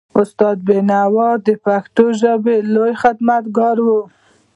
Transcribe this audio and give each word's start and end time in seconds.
استاد 0.21 0.57
بینوا 0.67 1.29
د 1.47 1.47
پښتو 1.65 2.05
ژبې 2.21 2.57
لوی 2.73 2.91
خدمتګار 3.01 3.77
و. 3.85 3.87